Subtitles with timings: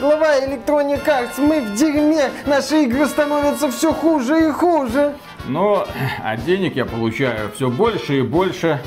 [0.00, 2.30] Глава Electronic Arts, мы в дерьме.
[2.46, 5.14] Наши игры становятся все хуже и хуже.
[5.48, 5.88] Но
[6.22, 8.80] а денег я получаю все больше и больше.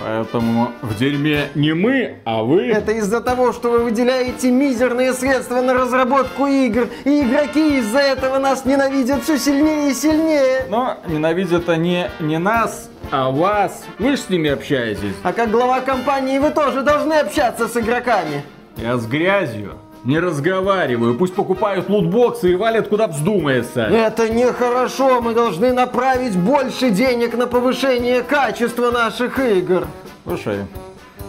[0.00, 2.66] Поэтому в дерьме не мы, а вы.
[2.66, 8.38] Это из-за того, что вы выделяете мизерные средства на разработку игр, и игроки из-за этого
[8.38, 10.66] нас ненавидят все сильнее и сильнее.
[10.68, 13.84] Но ненавидят они не нас, а вас.
[14.00, 15.14] Вы же с ними общаетесь.
[15.22, 18.42] А как глава компании вы тоже должны общаться с игроками.
[18.76, 21.14] Я с грязью не разговариваю.
[21.14, 23.82] Пусть покупают лутбоксы и валят куда вздумается.
[23.82, 25.20] Это нехорошо.
[25.20, 29.86] Мы должны направить больше денег на повышение качества наших игр.
[30.24, 30.60] Слушай,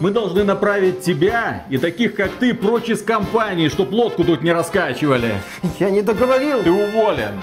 [0.00, 4.52] мы должны направить тебя и таких, как ты, прочь из компании, чтоб лодку тут не
[4.52, 5.34] раскачивали.
[5.78, 6.62] Я не договорил.
[6.62, 7.40] Ты уволен.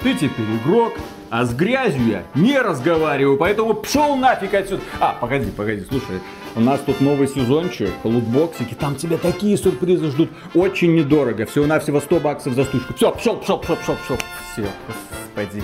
[0.00, 0.92] Ты теперь игрок,
[1.30, 4.82] а с грязью я не разговариваю, поэтому пшел нафиг отсюда.
[5.00, 6.20] А, погоди, погоди, слушай,
[6.58, 10.30] у нас тут новый сезончик, лутбоксики, там тебя такие сюрпризы ждут.
[10.54, 12.94] Очень недорого, всего-навсего 100 баксов за штучку.
[12.94, 14.16] Все, пшел, пшел, пшел, пшел, пшел.
[14.52, 15.62] Все, господи.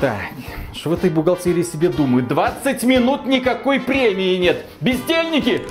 [0.00, 0.20] Так,
[0.72, 2.28] что в этой бухгалтерии себе думают?
[2.28, 4.66] 20 минут никакой премии нет.
[4.80, 5.62] Бездельники!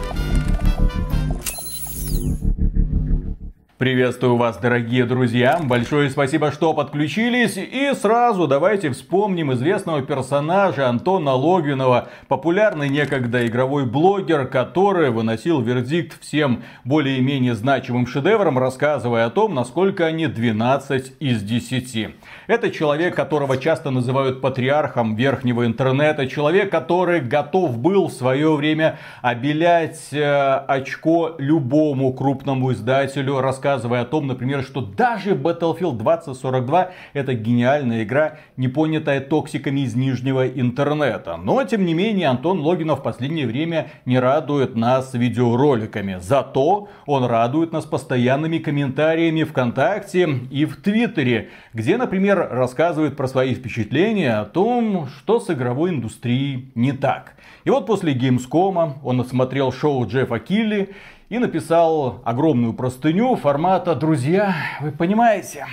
[3.77, 5.59] Приветствую вас, дорогие друзья.
[5.63, 7.57] Большое спасибо, что подключились.
[7.57, 16.19] И сразу давайте вспомним известного персонажа Антона Логвинова, популярный некогда игровой блогер, который выносил вердикт
[16.19, 22.15] всем более-менее значимым шедеврам, рассказывая о том, насколько они 12 из 10.
[22.47, 28.97] Это человек, которого часто называют патриархом верхнего интернета, человек, который готов был в свое время
[29.21, 36.91] обелять э, очко любому крупному издателю, рассказывая рассказывая о том, например, что даже Battlefield 2042
[37.13, 41.37] это гениальная игра, не понятая токсиками из нижнего интернета.
[41.37, 46.17] Но, тем не менее, Антон Логинов в последнее время не радует нас видеороликами.
[46.21, 53.53] Зато он радует нас постоянными комментариями ВКонтакте и в Твиттере, где, например, рассказывает про свои
[53.53, 57.33] впечатления о том, что с игровой индустрией не так.
[57.65, 60.95] И вот после Gamescom он осмотрел шоу Джеффа Кили
[61.29, 65.65] и написал огромную простыню формата «Друзья, вы понимаете,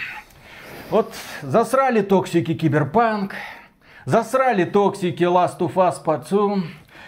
[0.91, 3.35] вот засрали токсики Киберпанк,
[4.05, 6.65] засрали токсики Last of Us Part II,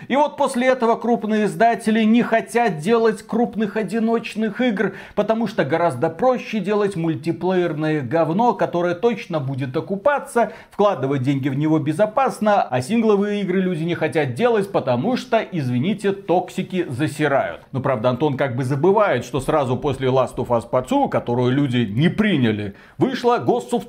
[0.08, 6.10] и вот после этого крупные издатели не хотят делать крупных одиночных игр, потому что гораздо
[6.10, 13.42] проще делать мультиплеерное говно, которое точно будет окупаться, вкладывать деньги в него безопасно, а сингловые
[13.42, 17.62] игры люди не хотят делать, потому что, извините, токсики засирают.
[17.72, 21.52] Но правда, Антон как бы забывает, что сразу после Last of Us Part II, которую
[21.52, 23.88] люди не приняли, вышла Ghost of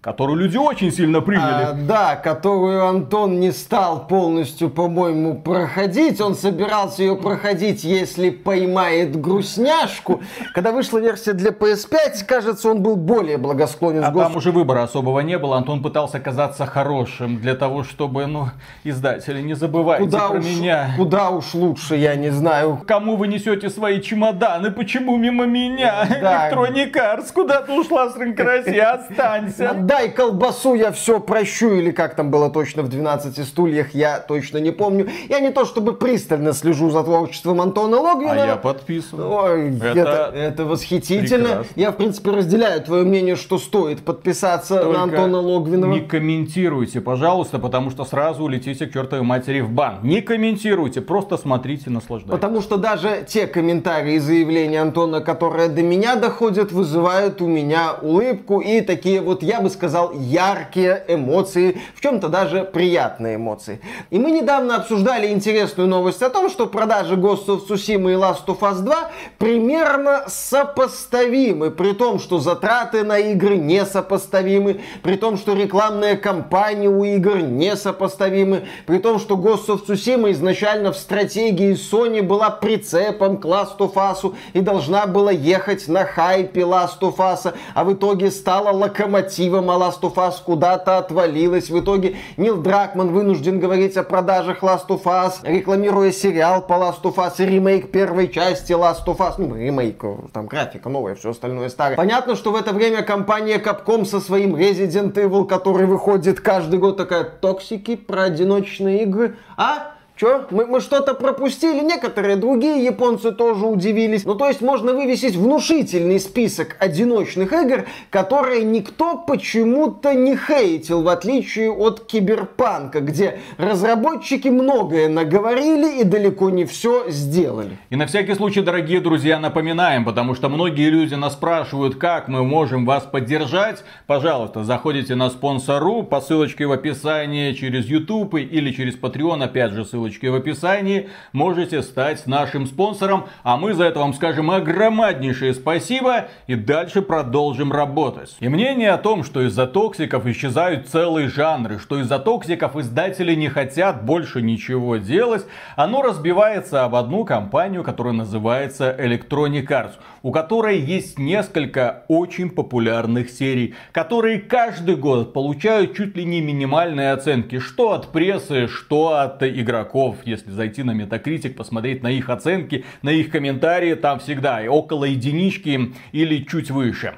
[0.00, 1.64] Которую люди очень сильно приняли.
[1.64, 6.20] А, да, которую Антон не стал полностью, по-моему, проходить.
[6.20, 10.22] Он собирался ее проходить, если поймает грустняшку.
[10.54, 14.04] Когда вышла версия для PS5, кажется, он был более благосклонен.
[14.04, 15.56] А там уже выбора особого не было.
[15.56, 18.50] Антон пытался казаться хорошим для того, чтобы, ну,
[18.84, 20.90] издатели, не забывайте куда про уж, меня.
[20.96, 22.80] Куда уж лучше, я не знаю.
[22.86, 24.70] Кому вы несете свои чемоданы?
[24.70, 26.06] Почему мимо меня?
[26.20, 26.52] Да.
[26.52, 28.78] Electronic Arts, куда ты ушла, Срынкараси?
[28.78, 34.18] Останься дай колбасу, я все прощу, или как там было точно в 12 стульях, я
[34.18, 35.08] точно не помню.
[35.28, 38.42] Я не то чтобы пристально слежу за творчеством Антона Логвина.
[38.42, 39.20] А я подписан.
[39.20, 41.48] Ой, это, это, это восхитительно.
[41.48, 41.72] Прекрасно.
[41.74, 45.92] Я, в принципе, разделяю твое мнение, что стоит подписаться Только на Антона Логвинова.
[45.92, 50.00] не комментируйте, пожалуйста, потому что сразу улетите к чертовой матери в бан.
[50.02, 52.30] Не комментируйте, просто смотрите, наслаждайтесь.
[52.30, 57.94] Потому что даже те комментарии и заявления Антона, которые до меня доходят, вызывают у меня
[58.02, 59.77] улыбку и такие вот, я бы сказал,
[60.14, 63.80] яркие эмоции, в чем-то даже приятные эмоции.
[64.10, 68.46] И мы недавно обсуждали интересную новость о том, что продажи Ghost of Tsushima и Last
[68.46, 75.54] of Us 2 примерно сопоставимы, при том, что затраты на игры несопоставимы, при том, что
[75.54, 82.22] рекламные кампании у игр несопоставимы, при том, что Ghost of Tsushima изначально в стратегии Sony
[82.22, 87.54] была прицепом к Last of Us и должна была ехать на хайпе Last of Us,
[87.74, 91.70] а в итоге стала локомотивом Last of Us куда-то отвалилась.
[91.70, 97.02] В итоге Нил Дракман вынужден говорить о продажах Last of Us, рекламируя сериал по Last
[97.02, 99.34] of Us ремейк первой части Last of Us.
[99.38, 101.96] Ну, ремейк, там графика новая, все остальное старое.
[101.96, 106.96] Понятно, что в это время компания Capcom со своим Resident Evil, который выходит каждый год,
[106.96, 109.97] такая, токсики про одиночные игры, а?
[110.18, 110.46] Че?
[110.50, 111.80] Мы, мы что-то пропустили?
[111.80, 114.24] Некоторые другие японцы тоже удивились.
[114.24, 121.08] Ну, то есть можно вывесить внушительный список одиночных игр, которые никто почему-то не хейтил, в
[121.08, 127.78] отличие от Киберпанка, где разработчики многое наговорили и далеко не все сделали.
[127.90, 132.42] И на всякий случай, дорогие друзья, напоминаем, потому что многие люди нас спрашивают, как мы
[132.42, 133.84] можем вас поддержать.
[134.08, 139.84] Пожалуйста, заходите на спонсору по ссылочке в описании через YouTube или через Patreon, опять же,
[139.84, 141.08] ссылочка ссылочки в описании.
[141.32, 147.72] Можете стать нашим спонсором, а мы за это вам скажем огромнейшее спасибо и дальше продолжим
[147.72, 148.36] работать.
[148.40, 153.48] И мнение о том, что из-за токсиков исчезают целые жанры, что из-за токсиков издатели не
[153.48, 155.44] хотят больше ничего делать,
[155.76, 163.30] оно разбивается об одну компанию, которая называется Electronic Arts у которой есть несколько очень популярных
[163.30, 169.42] серий, которые каждый год получают чуть ли не минимальные оценки, что от прессы, что от
[169.42, 169.97] игроков.
[170.24, 175.92] Если зайти на Metacritic, посмотреть на их оценки, на их комментарии, там всегда около единички
[176.12, 177.14] или чуть выше.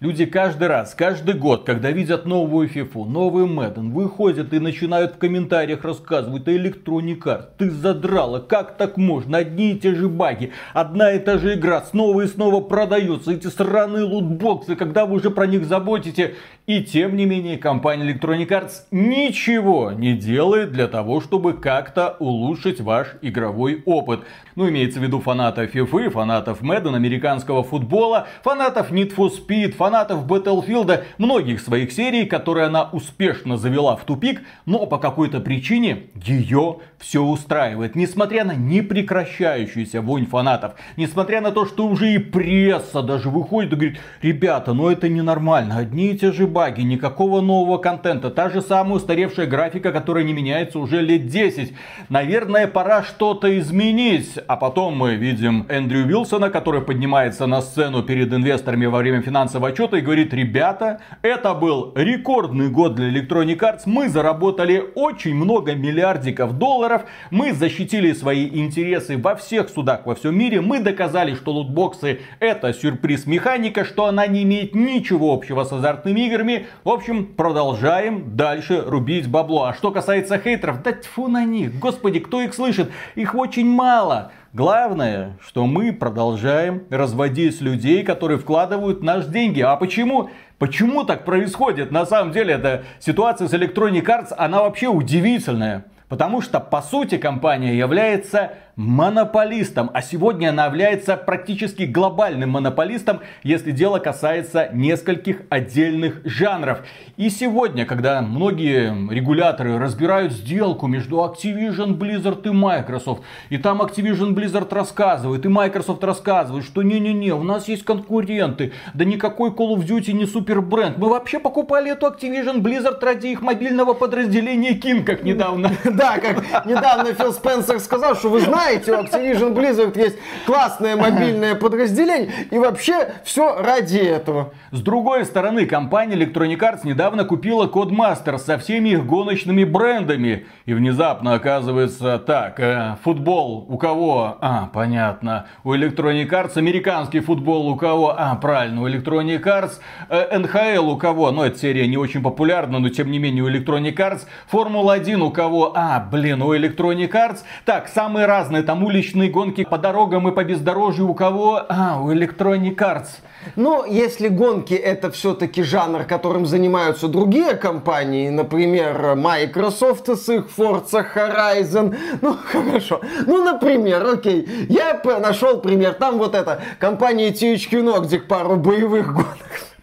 [0.00, 5.18] Люди каждый раз, каждый год, когда видят новую FIFA, новый Madden, выходят и начинают в
[5.18, 7.46] комментариях рассказывать Electronic Arts.
[7.58, 9.38] Ты задрала, как так можно?
[9.38, 13.30] Одни и те же баги, одна и та же игра снова и снова продается.
[13.30, 16.34] Эти сраные лутбоксы, когда вы уже про них заботите.
[16.66, 22.80] И тем не менее, компания Electronic Arts ничего не делает для того, чтобы как-то улучшить
[22.80, 24.20] ваш игровой опыт.
[24.56, 30.24] Ну, имеется в виду фанатов FIFA, фанатов Madden, американского футбола, фанатов Need for Speed, фанатов
[30.26, 36.78] Battlefield многих своих серий, которые она успешно завела в тупик, но по какой-то причине ее
[36.98, 37.94] все устраивает.
[37.94, 43.76] Несмотря на непрекращающуюся вонь фанатов, несмотря на то, что уже и пресса даже выходит и
[43.76, 48.62] говорит, ребята, ну это ненормально, одни и те же баги, никакого нового контента, та же
[48.62, 51.74] самая устаревшая графика, которая не меняется уже лет 10.
[52.08, 54.38] Наверное, пора что-то изменить.
[54.46, 59.73] А потом мы видим Эндрю Вилсона, который поднимается на сцену перед инвесторами во время финансового
[59.74, 65.74] отчета и говорит, ребята, это был рекордный год для Electronic Arts, мы заработали очень много
[65.74, 71.52] миллиардиков долларов, мы защитили свои интересы во всех судах во всем мире, мы доказали, что
[71.52, 76.66] лутбоксы это сюрприз механика, что она не имеет ничего общего с азартными играми.
[76.84, 79.64] В общем, продолжаем дальше рубить бабло.
[79.64, 82.90] А что касается хейтеров, да тьфу на них, господи, кто их слышит?
[83.16, 84.30] Их очень мало.
[84.54, 89.60] Главное, что мы продолжаем разводить людей, которые вкладывают наши деньги.
[89.60, 90.30] А почему?
[90.60, 91.90] Почему так происходит?
[91.90, 95.86] На самом деле, эта ситуация с Electronic Arts, она вообще удивительная.
[96.08, 99.90] Потому что, по сути, компания является монополистом.
[99.94, 106.80] А сегодня она является практически глобальным монополистом, если дело касается нескольких отдельных жанров.
[107.16, 114.34] И сегодня, когда многие регуляторы разбирают сделку между Activision Blizzard и Microsoft, и там Activision
[114.34, 119.86] Blizzard рассказывает, и Microsoft рассказывает, что не-не-не, у нас есть конкуренты, да никакой Call of
[119.86, 120.98] Duty не супер бренд.
[120.98, 125.70] Мы вообще покупали эту Activision Blizzard ради их мобильного подразделения King, как недавно.
[125.94, 130.16] Да, как недавно Фил Спенсер сказал, что вы знаете, знаете, у Activision Blizzard есть
[130.46, 134.54] классное мобильное подразделение, и вообще все ради этого.
[134.70, 140.46] С другой стороны, компания Electronic Arts недавно купила Codemasters со всеми их гоночными брендами.
[140.64, 144.38] И внезапно оказывается так, э, футбол у кого?
[144.40, 145.46] А, понятно.
[145.62, 148.14] У Electronic Arts американский футбол у кого?
[148.16, 151.30] А, правильно, у Electronic Arts э, НХЛ у кого?
[151.30, 154.22] Ну, эта серия не очень популярна, но тем не менее у Electronic Arts.
[154.50, 155.72] Формула-1 у кого?
[155.74, 157.40] А, блин, у Electronic Arts.
[157.64, 161.62] Так, самые разные разные там уличные гонки по дорогам и по бездорожью у кого?
[161.68, 163.20] А, у Electronic Arts.
[163.56, 171.04] Но если гонки это все-таки жанр, которым занимаются другие компании, например, Microsoft с их Forza
[171.14, 178.20] Horizon, ну хорошо, ну например, окей, я нашел пример, там вот эта компания THQ Nordic
[178.28, 179.73] пару боевых гонок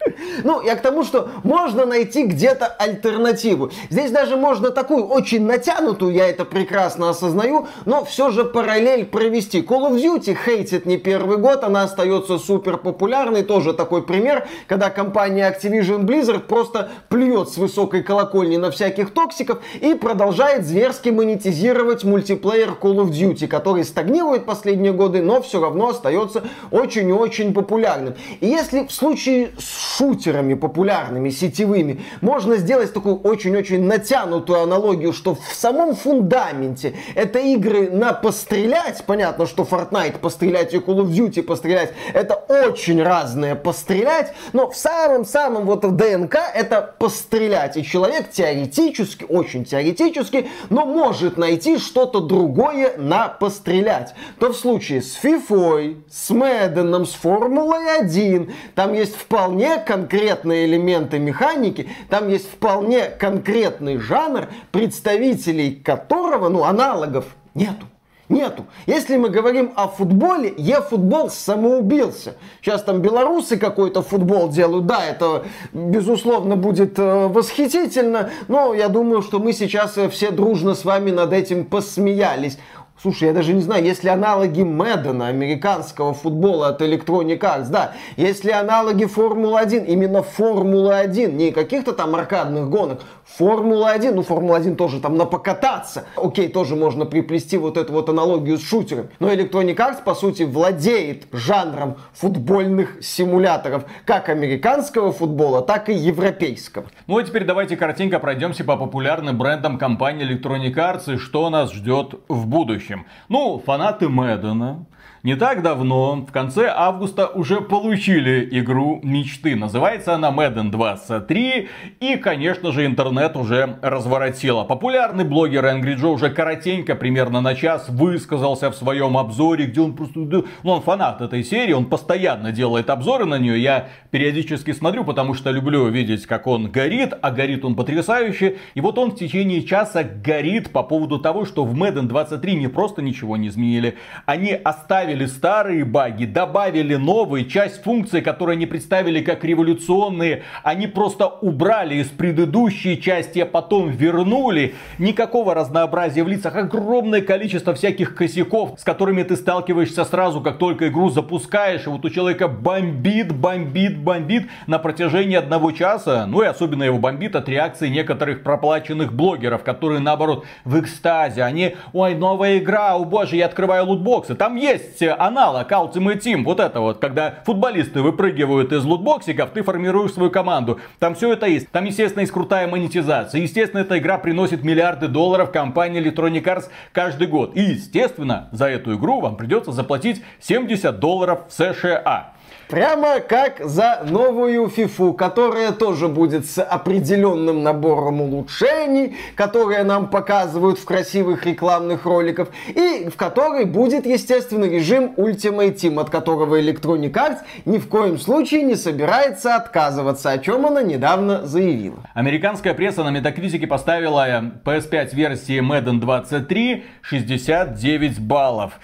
[0.44, 3.70] ну, я к тому, что можно найти где-то альтернативу.
[3.90, 9.60] Здесь даже можно такую очень натянутую, я это прекрасно осознаю, но все же параллель провести.
[9.60, 13.42] Call of Duty хейтит не первый год, она остается супер популярной.
[13.42, 19.58] Тоже такой пример, когда компания Activision Blizzard просто плюет с высокой колокольни на всяких токсиков
[19.80, 25.88] и продолжает зверски монетизировать мультиплеер Call of Duty, который стагнирует последние годы, но все равно
[25.88, 28.14] остается очень и очень популярным.
[28.40, 35.34] И если в случае с шутерами популярными, сетевыми, можно сделать такую очень-очень натянутую аналогию, что
[35.34, 41.42] в самом фундаменте это игры на пострелять, понятно, что Fortnite пострелять и Call of Duty
[41.42, 47.76] пострелять, это очень разные пострелять, но в самом-самом вот в ДНК это пострелять.
[47.76, 54.14] И человек теоретически, очень теоретически, но может найти что-то другое на пострелять.
[54.38, 61.18] То в случае с FIFA, с Madden, с Формулой 1, там есть вполне конкретные элементы
[61.18, 67.86] механики, там есть вполне конкретный жанр, представителей которого, ну, аналогов нету.
[68.28, 68.64] Нету.
[68.86, 72.36] Если мы говорим о футболе, Е-футбол самоубился.
[72.62, 74.86] Сейчас там белорусы какой-то футбол делают.
[74.86, 78.30] Да, это, безусловно, будет э, восхитительно.
[78.48, 82.58] Но я думаю, что мы сейчас все дружно с вами над этим посмеялись.
[83.02, 87.94] Слушай, я даже не знаю, есть ли аналоги Мэддена, американского футбола от Electronic Arts, да,
[88.16, 95.00] есть ли аналоги Формулы-1, именно Формулы-1, не каких-то там аркадных гонок, Формула-1, ну Формула-1 тоже
[95.00, 96.04] там на покататься.
[96.14, 99.08] Окей, тоже можно приплести вот эту вот аналогию с шутером.
[99.18, 106.84] Но Electronic Arts, по сути, владеет жанром футбольных симуляторов, как американского футбола, так и европейского.
[107.08, 111.72] Ну а теперь давайте картинка пройдемся по популярным брендам компании Electronic Arts и что нас
[111.72, 113.06] ждет в будущем будущем.
[113.28, 114.86] Ну, фанаты Мэддена,
[115.22, 119.54] не так давно, в конце августа, уже получили игру мечты.
[119.54, 121.68] Называется она Madden 23.
[122.00, 124.64] И, конечно же, интернет уже разворотила.
[124.64, 129.94] Популярный блогер Angry Joe уже коротенько, примерно на час, высказался в своем обзоре, где он
[129.94, 130.18] просто...
[130.18, 133.62] Ну, он фанат этой серии, он постоянно делает обзоры на нее.
[133.62, 138.56] Я периодически смотрю, потому что люблю видеть, как он горит, а горит он потрясающе.
[138.74, 142.66] И вот он в течение часа горит по поводу того, что в Madden 23 не
[142.66, 148.66] просто ничего не изменили, они оставили оставили старые баги, добавили новые, часть функций, которые они
[148.66, 154.74] представили как революционные, они просто убрали из предыдущей части, а потом вернули.
[154.98, 160.88] Никакого разнообразия в лицах, огромное количество всяких косяков, с которыми ты сталкиваешься сразу, как только
[160.88, 166.46] игру запускаешь, и вот у человека бомбит, бомбит, бомбит на протяжении одного часа, ну и
[166.46, 172.58] особенно его бомбит от реакции некоторых проплаченных блогеров, которые наоборот в экстазе, они, ой, новая
[172.58, 176.98] игра, о боже, я открываю лутбоксы, там есть есть аналог Ultimate Team, вот это вот,
[176.98, 180.80] когда футболисты выпрыгивают из лутбоксиков, ты формируешь свою команду.
[180.98, 181.70] Там все это есть.
[181.70, 183.40] Там, естественно, есть крутая монетизация.
[183.40, 187.56] Естественно, эта игра приносит миллиарды долларов компании Electronic Arts каждый год.
[187.56, 192.32] И, естественно, за эту игру вам придется заплатить 70 долларов в США.
[192.72, 200.78] Прямо как за новую FIFA, которая тоже будет с определенным набором улучшений, которые нам показывают
[200.78, 207.12] в красивых рекламных роликах, и в которой будет, естественно, режим Ultimate Team, от которого Electronic
[207.12, 212.08] Arts ни в коем случае не собирается отказываться, о чем она недавно заявила.
[212.14, 214.26] Американская пресса на Metacritic поставила
[214.64, 218.78] PS5 версии Madden 23 69 баллов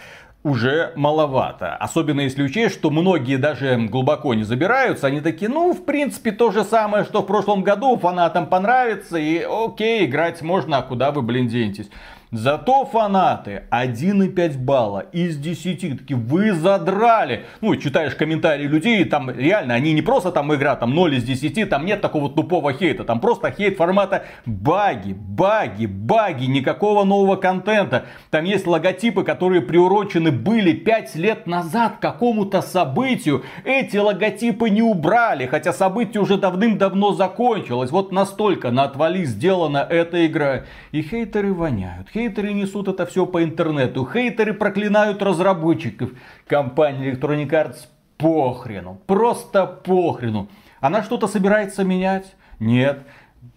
[0.45, 1.75] уже маловато.
[1.76, 5.07] Особенно если учесть, что многие даже глубоко не забираются.
[5.07, 7.97] Они такие, ну, в принципе, то же самое, что в прошлом году.
[7.97, 9.18] Фанатам понравится.
[9.18, 11.90] И окей, играть можно, а куда вы, блин, денетесь.
[12.30, 15.99] Зато фанаты 1,5 балла из 10.
[16.00, 17.44] Такие, вы задрали.
[17.62, 21.70] Ну, читаешь комментарии людей, там реально, они не просто там игра, там 0 из 10,
[21.70, 23.04] там нет такого тупого хейта.
[23.04, 28.04] Там просто хейт формата баги, баги, баги, никакого нового контента.
[28.30, 33.42] Там есть логотипы, которые приурочены были 5 лет назад к какому-то событию.
[33.64, 37.90] Эти логотипы не убрали, хотя событие уже давным-давно закончилось.
[37.90, 40.64] Вот настолько на отвали сделана эта игра.
[40.92, 44.04] И хейтеры воняют Хейтеры несут это все по интернету.
[44.04, 46.10] Хейтеры проклинают разработчиков.
[46.48, 49.00] Компания Electronic Arts похрену.
[49.06, 50.48] Просто похрену.
[50.80, 52.34] Она что-то собирается менять?
[52.58, 53.06] Нет.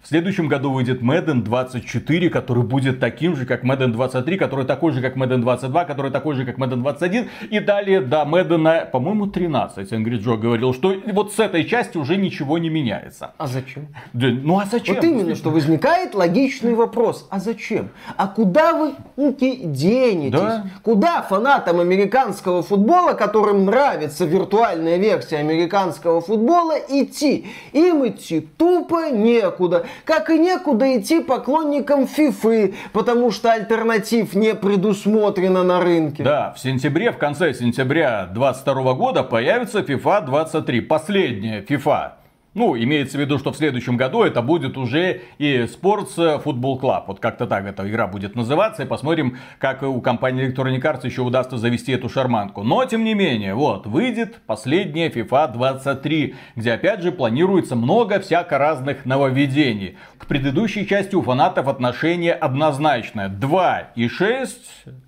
[0.03, 4.93] В следующем году выйдет Madden 24, который будет таким же, как Madden 23, который такой
[4.93, 7.29] же, как Madden 22, который такой же, как Madden 21.
[7.51, 9.91] И далее до Madden, по-моему, 13.
[9.91, 13.34] Angry Joe говорил, что вот с этой части уже ничего не меняется.
[13.38, 13.89] А зачем?
[14.13, 14.96] Да, ну а зачем?
[14.96, 17.27] Вот именно, что возникает логичный вопрос.
[17.29, 17.89] А зачем?
[18.17, 20.31] А куда вы руки денетесь?
[20.31, 20.65] Да?
[20.81, 27.46] Куда фанатам американского футбола, которым нравится виртуальная версия американского футбола, идти?
[27.72, 35.63] Им идти тупо некуда как и некуда идти поклонникам FIFA, потому что альтернатив не предусмотрено
[35.63, 36.24] на рынке.
[36.24, 42.20] Да, в сентябре, в конце сентября 2022 года появится FIFA 23, последняя FIFA.
[42.53, 47.03] Ну, имеется в виду, что в следующем году это будет уже и Sports Football Club.
[47.08, 48.84] Вот как-то так эта игра будет называться.
[48.84, 52.63] И посмотрим, как у компании Electronic Arts еще удастся завести эту шарманку.
[52.63, 58.58] Но, тем не менее, вот, выйдет последняя FIFA 23, где, опять же, планируется много всяко
[58.58, 59.98] разных нововведений.
[60.17, 63.29] К предыдущей части у фанатов отношение однозначное.
[63.29, 64.50] 2,6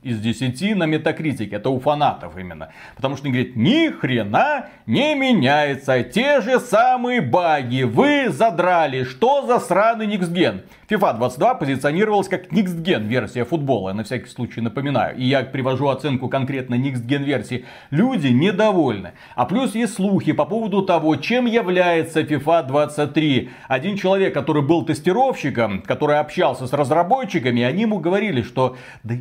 [0.02, 1.58] из 10 на метакритике.
[1.58, 2.70] Это у фанатов именно.
[2.96, 6.04] Потому что они говорят, ни хрена не меняется.
[6.04, 9.04] Те же самые баги вы задрали.
[9.04, 10.62] Что за сраный Никсген?
[10.88, 15.18] FIFA 22 позиционировалась как Gen версия футбола, я на всякий случай напоминаю.
[15.18, 17.66] И я привожу оценку конкретно Gen версии.
[17.90, 19.14] Люди недовольны.
[19.36, 23.50] А плюс есть слухи по поводу того, чем является FIFA 23.
[23.68, 29.16] Один человек, который был тестировщиком, который общался с разработчиками, они ему говорили, что да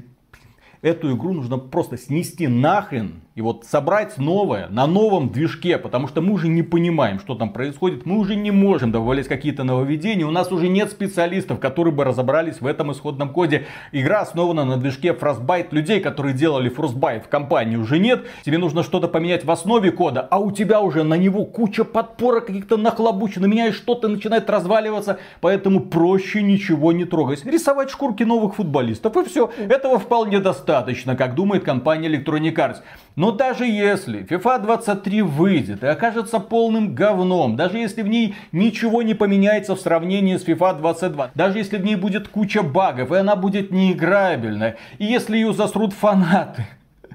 [0.82, 6.20] эту игру нужно просто снести нахрен и вот собрать новое на новом движке, потому что
[6.20, 10.30] мы уже не понимаем, что там происходит, мы уже не можем добавлять какие-то нововведения, у
[10.30, 13.66] нас уже нет специалистов, которые бы разобрались в этом исходном коде.
[13.92, 18.82] Игра основана на движке Frostbite, людей, которые делали Frostbite в компании уже нет, тебе нужно
[18.82, 23.46] что-то поменять в основе кода, а у тебя уже на него куча подпорок каких-то нахлобучено,
[23.46, 27.46] меняешь что-то, начинает разваливаться, поэтому проще ничего не трогать.
[27.46, 30.71] Рисовать шкурки новых футболистов и все, этого вполне достаточно,
[31.16, 32.76] как думает компания Electronic Arts.
[33.16, 39.02] Но даже если FIFA 23 выйдет и окажется полным говном, даже если в ней ничего
[39.02, 43.16] не поменяется в сравнении с FIFA 22, даже если в ней будет куча багов и
[43.16, 46.66] она будет неиграбельная, и если ее засрут фанаты,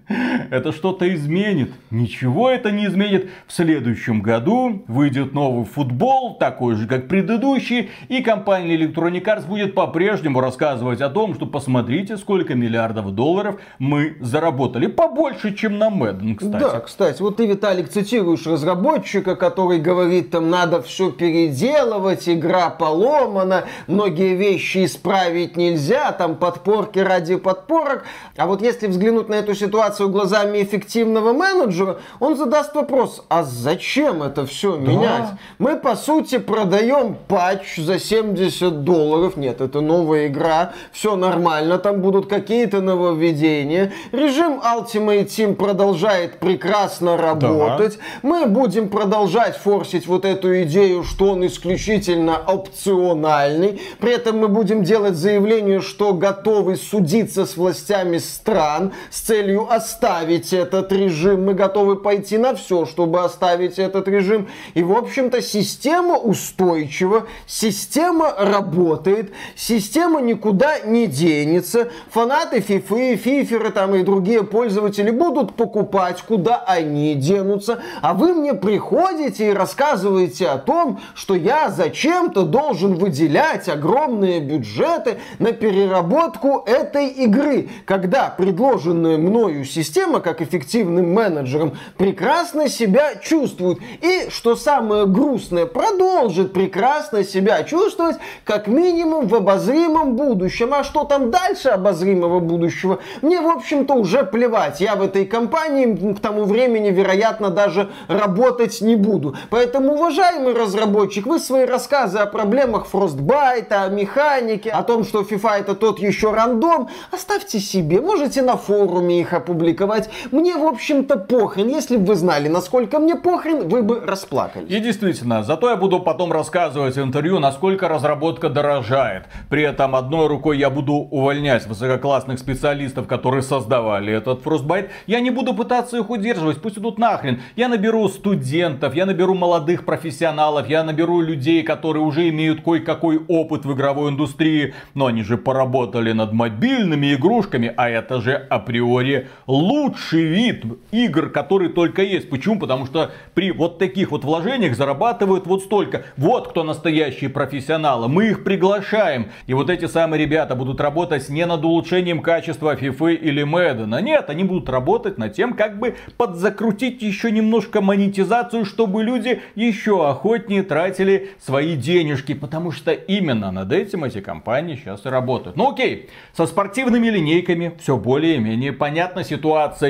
[0.08, 1.72] это что-то изменит.
[1.92, 3.30] Ничего это не изменит.
[3.48, 9.76] В следующем году выйдет новый футбол, такой же, как предыдущий, и компания Electronic Arts будет
[9.76, 14.88] по-прежнему рассказывать о том, что посмотрите, сколько миллиардов долларов мы заработали.
[14.88, 16.62] Побольше, чем на Madden, кстати.
[16.62, 23.66] Да, кстати, вот ты, Виталик, цитируешь разработчика, который говорит, там надо все переделывать, игра поломана,
[23.88, 28.06] многие вещи исправить нельзя, там подпорки ради подпорок.
[28.38, 33.44] А вот если взглянуть на эту ситуацию ситуацию глазами эффективного менеджера, он задаст вопрос, а
[33.44, 34.78] зачем это все да.
[34.78, 35.30] менять?
[35.60, 39.38] Мы, по сути, продаем патч за 70 долларов.
[39.38, 43.92] Нет, это новая игра, все нормально, там будут какие-то нововведения.
[44.12, 47.98] Режим Ultimate Team продолжает прекрасно работать.
[47.98, 48.30] Да.
[48.30, 53.82] Мы будем продолжать форсить вот эту идею, что он исключительно опциональный.
[54.00, 60.52] При этом мы будем делать заявление, что готовы судиться с властями стран с целью оставить
[60.52, 64.50] этот режим, мы готовы пойти на все, чтобы оставить этот режим.
[64.74, 71.90] И, в общем-то, система устойчива, система работает, система никуда не денется.
[72.10, 77.82] Фанаты FIFA, фиферы там и другие пользователи будут покупать, куда они денутся.
[78.02, 85.20] А вы мне приходите и рассказываете о том, что я зачем-то должен выделять огромные бюджеты
[85.40, 89.77] на переработку этой игры, когда предложенная мною система,
[90.20, 93.80] как эффективным менеджером, прекрасно себя чувствует.
[94.02, 100.74] И, что самое грустное, продолжит прекрасно себя чувствовать, как минимум в обозримом будущем.
[100.74, 104.82] А что там дальше обозримого будущего, мне, в общем-то, уже плевать.
[104.82, 109.36] Я в этой компании к тому времени, вероятно, даже работать не буду.
[109.50, 115.60] Поэтому, уважаемый разработчик, вы свои рассказы о проблемах Frostbite, о механике, о том, что FIFA
[115.60, 118.02] это тот еще рандом, оставьте себе.
[118.02, 120.10] Можете на форуме их опубликовать публиковать.
[120.32, 121.68] Мне, в общем-то, похрен.
[121.68, 124.70] Если бы вы знали, насколько мне похрен, вы бы расплакались.
[124.72, 129.26] И действительно, зато я буду потом рассказывать в интервью, насколько разработка дорожает.
[129.50, 134.90] При этом одной рукой я буду увольнять высококлассных специалистов, которые создавали этот Frostbite.
[135.06, 137.42] Я не буду пытаться их удерживать, пусть идут нахрен.
[137.58, 143.66] Я наберу студентов, я наберу молодых профессионалов, я наберу людей, которые уже имеют кое-какой опыт
[143.66, 144.74] в игровой индустрии.
[144.94, 149.28] Но они же поработали над мобильными игрушками, а это же априори
[149.58, 152.30] лучший вид игр, который только есть.
[152.30, 152.60] Почему?
[152.60, 156.06] Потому что при вот таких вот вложениях зарабатывают вот столько.
[156.16, 158.08] Вот кто настоящие профессионалы.
[158.08, 159.32] Мы их приглашаем.
[159.48, 164.02] И вот эти самые ребята будут работать не над улучшением качества FIFA или Madden.
[164.02, 170.08] Нет, они будут работать над тем, как бы подзакрутить еще немножко монетизацию, чтобы люди еще
[170.08, 172.34] охотнее тратили свои денежки.
[172.34, 175.58] Потому что именно над этим эти компании сейчас и работают.
[175.58, 179.37] Ну окей, со спортивными линейками все более-менее понятно ситуация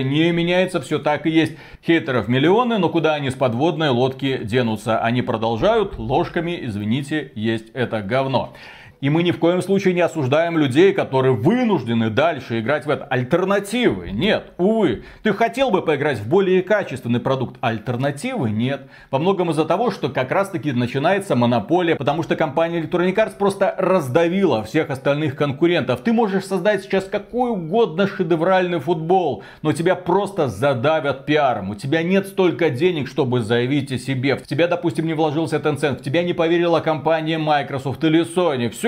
[0.03, 1.53] не меняется, все так и есть.
[1.85, 4.99] Хейтеров миллионы, но куда они с подводной лодки денутся?
[4.99, 8.53] Они продолжают ложками, извините, есть это говно.
[8.99, 13.05] И мы ни в коем случае не осуждаем людей, которые вынуждены дальше играть в это.
[13.05, 15.03] Альтернативы нет, увы.
[15.21, 18.87] Ты хотел бы поиграть в более качественный продукт, альтернативы нет.
[19.11, 23.37] По многому из-за того, что как раз таки начинается монополия, потому что компания Electronic Arts
[23.37, 26.01] просто раздавила всех остальных конкурентов.
[26.01, 31.69] Ты можешь создать сейчас какой угодно шедевральный футбол, но тебя просто задавят пиаром.
[31.69, 34.37] У тебя нет столько денег, чтобы заявить о себе.
[34.37, 38.69] В тебя, допустим, не вложился Tencent, в тебя не поверила компания Microsoft или Sony.
[38.69, 38.86] Все,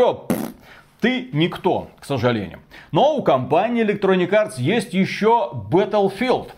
[1.00, 2.60] ты никто, к сожалению.
[2.92, 6.52] Но у компании Electronic Arts есть еще Battlefield.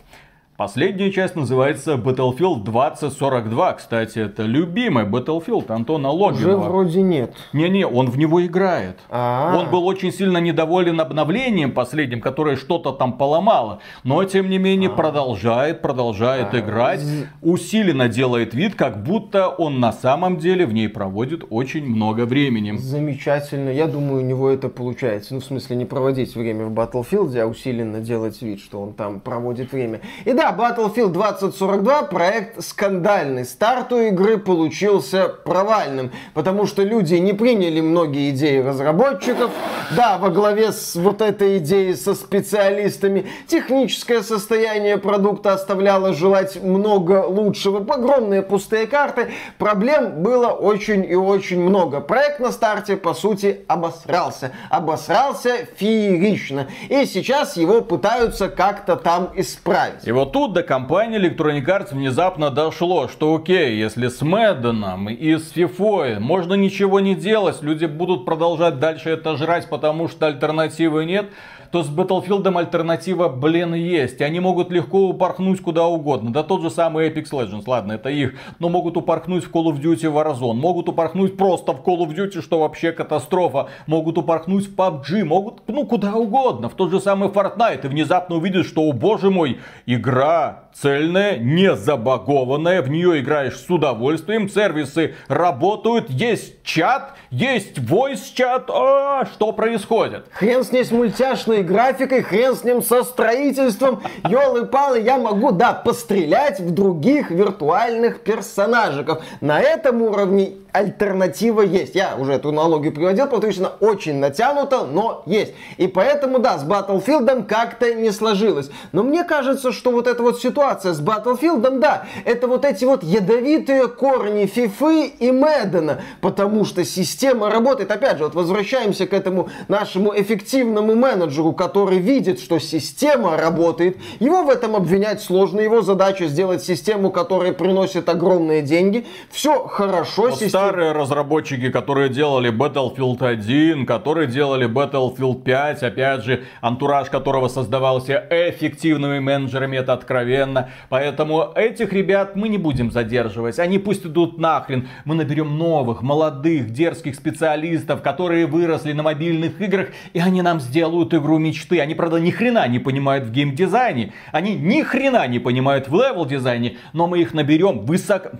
[0.61, 3.73] Последняя часть называется Battlefield 2042.
[3.73, 6.55] Кстати, это любимый Battlefield Антона Логинова.
[6.55, 7.33] Уже вроде нет.
[7.51, 8.99] Не-не, он в него играет.
[9.09, 9.57] А-а-а.
[9.57, 13.79] Он был очень сильно недоволен обновлением последним, которое что-то там поломало.
[14.03, 14.97] Но, тем не менее, А-а-а.
[14.97, 17.01] продолжает, продолжает играть.
[17.41, 22.77] Усиленно делает вид, как будто он на самом деле в ней проводит очень много времени.
[22.77, 23.71] Замечательно.
[23.71, 25.33] Я думаю, у него это получается.
[25.33, 29.21] Ну, в смысле, не проводить время в Battlefield, а усиленно делать вид, что он там
[29.21, 30.01] проводит время.
[30.23, 33.45] И да, Battlefield 2042 проект скандальный.
[33.45, 39.51] Старт у игры получился провальным, потому что люди не приняли многие идеи разработчиков.
[39.95, 47.25] Да, во главе с вот этой идеей со специалистами техническое состояние продукта оставляло желать много
[47.27, 47.79] лучшего.
[47.79, 49.31] Огромные пустые карты.
[49.57, 51.99] Проблем было очень и очень много.
[51.99, 54.51] Проект на старте, по сути, обосрался.
[54.69, 56.67] Обосрался феерично.
[56.89, 60.07] И сейчас его пытаются как-то там исправить.
[60.07, 65.35] И вот тут до компании Electronic Arts внезапно дошло, что окей, если с Мэдденом и
[65.35, 71.05] с FIFA можно ничего не делать, люди будут продолжать дальше это жрать, потому что альтернативы
[71.05, 71.29] нет,
[71.71, 74.21] то с Battlefield альтернатива, блин, есть.
[74.21, 76.31] Они могут легко упорхнуть куда угодно.
[76.31, 78.35] Да тот же самый Apex Legends, ладно, это их.
[78.59, 80.53] Но могут упорхнуть в Call of Duty Warzone.
[80.53, 83.69] Могут упорхнуть просто в Call of Duty, что вообще катастрофа.
[83.87, 85.23] Могут упорхнуть в PUBG.
[85.23, 86.67] Могут, ну, куда угодно.
[86.67, 87.85] В тот же самый Fortnite.
[87.85, 93.69] И внезапно увидят, что, о боже мой, игра цельная, не забагованная, в нее играешь с
[93.69, 100.25] удовольствием, сервисы работают, есть чат, есть voice чат, а, что происходит?
[100.31, 105.73] Хрен с ней с мультяшной графикой, хрен с ним со строительством, елы-палы, я могу, да,
[105.73, 109.23] пострелять в других виртуальных персонажиков.
[109.39, 111.95] На этом уровне альтернатива есть.
[111.95, 115.53] Я уже эту аналогию приводил, потому что она очень натянута, но есть.
[115.77, 118.69] И поэтому, да, с Battlefield как-то не сложилось.
[118.91, 123.03] Но мне кажется, что вот эта вот ситуация с Battlefield, да, это вот эти вот
[123.03, 127.89] ядовитые корни Фифы и Мэддена, потому что система работает.
[127.89, 133.97] Опять же, вот возвращаемся к этому нашему эффективному менеджеру, который видит, что система работает.
[134.19, 135.61] Его в этом обвинять сложно.
[135.61, 139.07] Его задача сделать систему, которая приносит огромные деньги.
[139.31, 146.23] Все хорошо, вот система старые разработчики, которые делали Battlefield 1, которые делали Battlefield 5, опять
[146.23, 150.50] же, антураж которого создавался эффективными менеджерами, это откровенно.
[150.89, 153.59] Поэтому этих ребят мы не будем задерживать.
[153.59, 154.87] Они пусть идут нахрен.
[155.05, 161.13] Мы наберем новых, молодых, дерзких специалистов, которые выросли на мобильных играх, и они нам сделают
[161.13, 161.79] игру мечты.
[161.79, 164.13] Они, правда, ни хрена не понимают в геймдизайне.
[164.31, 168.31] Они ни хрена не понимают в level дизайне, но мы их наберем высоко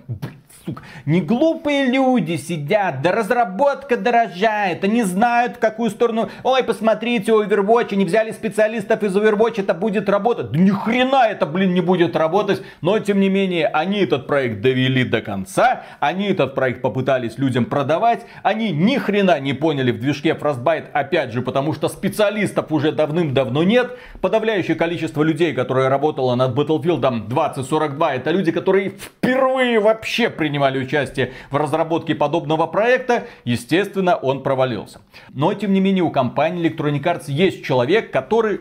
[0.65, 0.83] сука.
[1.05, 6.29] Не глупые люди сидят, да разработка дорожает, они знают в какую сторону.
[6.43, 10.51] Ой, посмотрите, Overwatch, они взяли специалистов из Overwatch, это будет работать.
[10.51, 12.61] Да ни хрена это, блин, не будет работать.
[12.81, 17.65] Но, тем не менее, они этот проект довели до конца, они этот проект попытались людям
[17.65, 22.91] продавать, они ни хрена не поняли в движке Frostbite, опять же, потому что специалистов уже
[22.91, 23.97] давным-давно нет.
[24.21, 30.79] Подавляющее количество людей, которые работало над Battlefield 2042, это люди, которые впервые вообще приняли принимали
[30.79, 34.99] участие в разработке подобного проекта, естественно, он провалился.
[35.29, 38.59] Но, тем не менее, у компании Electronic Arts есть человек, который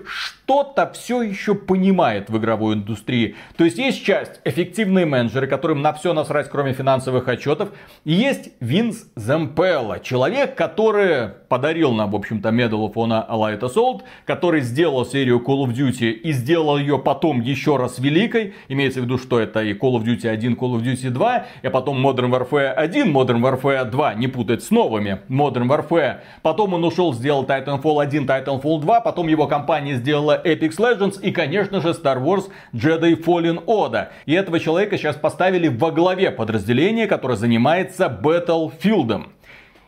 [0.51, 3.37] что-то все еще понимает в игровой индустрии.
[3.57, 7.69] То есть есть часть эффективные менеджеры, которым на все насрать, кроме финансовых отчетов.
[8.05, 14.01] И есть Винс Зампелла, человек, который подарил нам, в общем-то, Medal of Honor Light Assault,
[14.27, 18.55] который сделал серию Call of Duty и сделал ее потом еще раз великой.
[18.67, 21.69] Имеется в виду, что это и Call of Duty 1, Call of Duty 2, и
[21.69, 26.23] потом Modern Warfare 1, Modern Warfare 2, не путать с новыми Modern Warfare.
[26.43, 31.31] Потом он ушел, сделал Titanfall 1, Titanfall 2, потом его компания сделала Apex Legends и,
[31.33, 34.09] конечно же, Star Wars Jedi Fallen Order.
[34.27, 39.27] И этого человека сейчас поставили во главе подразделения, которое занимается Battlefield.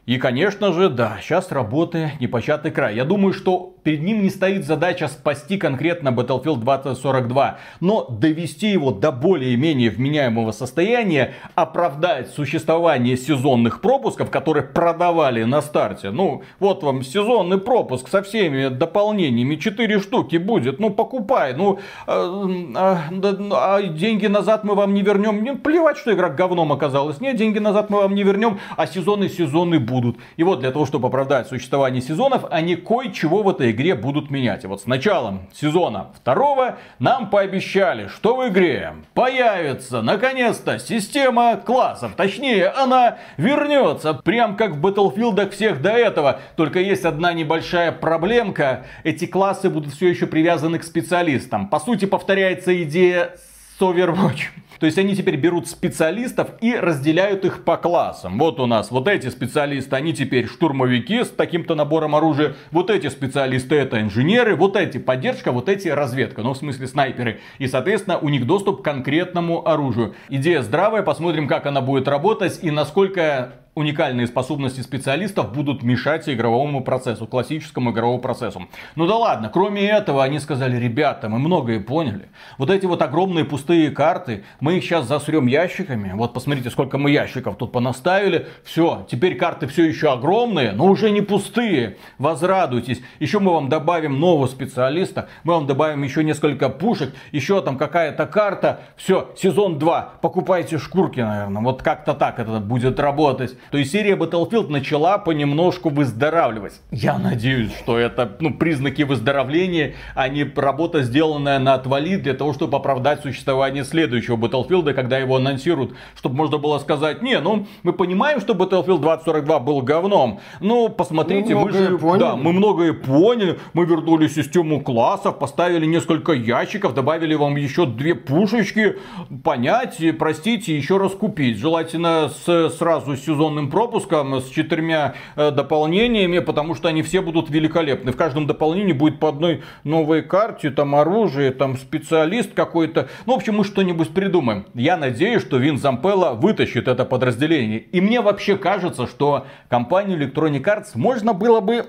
[0.04, 2.96] И, конечно же, да, сейчас работы непочатый край.
[2.96, 8.90] Я думаю, что перед ним не стоит задача спасти конкретно Battlefield 2042, но довести его
[8.90, 16.10] до более-менее вменяемого состояния, оправдать существование сезонных пропусков, которые продавали на старте.
[16.10, 22.48] Ну, вот вам сезонный пропуск со всеми дополнениями, 4 штуки будет, ну, покупай, ну, а,
[22.74, 25.44] а, а деньги назад мы вам не вернем.
[25.44, 27.20] Не, плевать, что игра говном оказалась.
[27.20, 29.91] Нет, деньги назад мы вам не вернем, а сезоны сезоны будут.
[30.36, 34.64] И вот для того, чтобы оправдать существование сезонов, они кое-чего в этой игре будут менять.
[34.64, 42.12] И вот с началом сезона второго нам пообещали, что в игре появится наконец-то система классов.
[42.16, 46.40] Точнее, она вернется, прям как в Battlefield всех до этого.
[46.56, 48.86] Только есть одна небольшая проблемка.
[49.04, 51.68] Эти классы будут все еще привязаны к специалистам.
[51.68, 53.36] По сути, повторяется идея
[53.82, 54.42] с Overwatch.
[54.78, 58.38] То есть они теперь берут специалистов и разделяют их по классам.
[58.38, 62.54] Вот у нас вот эти специалисты, они теперь штурмовики с таким-то набором оружия.
[62.70, 66.42] Вот эти специалисты это инженеры, вот эти поддержка, вот эти разведка.
[66.42, 67.40] Ну в смысле снайперы.
[67.58, 70.14] И соответственно у них доступ к конкретному оружию.
[70.28, 76.84] Идея здравая, посмотрим как она будет работать и насколько уникальные способности специалистов будут мешать игровому
[76.84, 78.68] процессу, классическому игровому процессу.
[78.96, 82.28] Ну да ладно, кроме этого они сказали, ребята, мы многое поняли.
[82.58, 86.12] Вот эти вот огромные пустые карты, мы их сейчас засрем ящиками.
[86.14, 88.46] Вот посмотрите, сколько мы ящиков тут понаставили.
[88.62, 91.96] Все, теперь карты все еще огромные, но уже не пустые.
[92.18, 93.00] Возрадуйтесь.
[93.20, 98.26] Еще мы вам добавим нового специалиста, мы вам добавим еще несколько пушек, еще там какая-то
[98.26, 98.80] карта.
[98.96, 101.62] Все, сезон 2, покупайте шкурки, наверное.
[101.62, 103.56] Вот как-то так это будет работать.
[103.70, 106.80] То есть серия Battlefield начала понемножку выздоравливать.
[106.90, 112.52] Я надеюсь, что это ну, признаки выздоровления, а не работа, сделанная на отвали для того,
[112.52, 115.94] чтобы оправдать существование следующего Battlefield, когда его анонсируют.
[116.16, 120.40] Чтобы можно было сказать, не, ну мы понимаем, что Battlefield 2042 был говном.
[120.60, 122.20] Ну посмотрите, мы, мы же поняли.
[122.20, 123.58] Да, мы многое поняли.
[123.72, 128.96] Мы вернули систему классов, поставили несколько ящиков, добавили вам еще две пушечки.
[129.44, 131.58] Понять, простите, еще раз купить.
[131.58, 137.50] Желательно с, сразу сезон сезонным пропуском с четырьмя э, дополнениями, потому что они все будут
[137.50, 138.12] великолепны.
[138.12, 143.08] В каждом дополнении будет по одной новой карте, там оружие, там специалист какой-то.
[143.26, 144.64] Ну, в общем, мы что-нибудь придумаем.
[144.74, 147.78] Я надеюсь, что Вин Зампелла вытащит это подразделение.
[147.78, 151.86] И мне вообще кажется, что компанию Electronic Arts можно было бы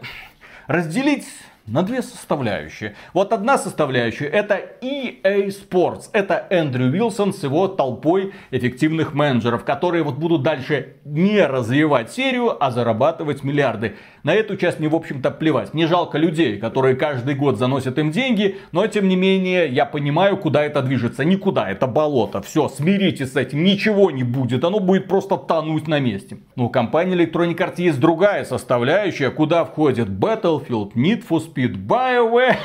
[0.68, 1.26] разделить
[1.66, 2.96] на две составляющие.
[3.14, 6.10] Вот одна составляющая это EA Sports.
[6.12, 12.62] Это Эндрю Уилсон с его толпой эффективных менеджеров, которые вот будут дальше не развивать серию,
[12.62, 13.96] а зарабатывать миллиарды.
[14.24, 15.74] На эту часть мне, в общем-то, плевать.
[15.74, 20.38] Мне жалко людей, которые каждый год заносят им деньги, но, тем не менее, я понимаю,
[20.38, 21.26] куда это движется.
[21.26, 22.42] Никуда, это болото.
[22.42, 24.64] Все, смиритесь с этим, ничего не будет.
[24.64, 26.38] Оно будет просто тонуть на месте.
[26.56, 32.56] Но у компании Electronic Arts есть другая составляющая, куда входит Battlefield, Need for Speed, BioWare